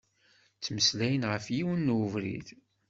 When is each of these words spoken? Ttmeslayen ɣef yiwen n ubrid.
Ttmeslayen 0.57 1.23
ɣef 1.31 1.45
yiwen 1.55 1.81
n 1.93 1.93
ubrid. 2.01 2.47